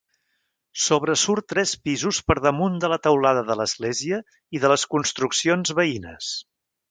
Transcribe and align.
Sobresurt 0.85 1.45
tres 1.53 1.73
pisos 1.89 2.21
per 2.29 2.37
damunt 2.45 2.79
de 2.85 2.91
la 2.95 2.99
teulada 3.05 3.45
de 3.51 3.59
l'església 3.61 4.21
i 4.59 4.65
de 4.65 4.75
les 4.75 4.89
construccions 4.95 5.77
veïnes. 5.81 6.33